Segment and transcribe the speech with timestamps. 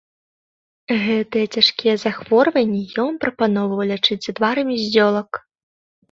[1.07, 5.31] Гэтыя цяжкія захворванні ён прапаноўваў лячыць адварамі з зёлак.